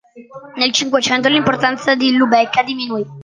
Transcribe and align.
Nel 0.55 0.71
Cinquecento 0.71 1.27
l'importanza 1.29 1.93
di 1.93 2.15
Lubecca 2.17 2.63
diminuì. 2.63 3.05